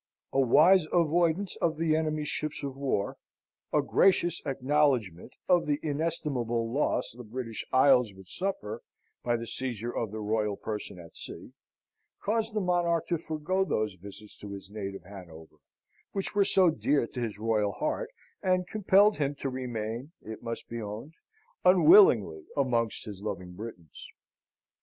[0.33, 3.17] A wise avoidance of the enemy's ships of war,
[3.71, 8.81] a gracious acknowledgment of the inestimable loss the British Isles would suffer
[9.23, 11.53] by the seizure of the royal person at sea,
[12.19, 15.57] caused the monarch to forgo those visits to his native Hanover
[16.13, 18.09] which were so dear to his royal heart,
[18.41, 21.13] and compelled him to remain, it must be owned,
[21.63, 24.09] unwillingly amongst his loving Britons.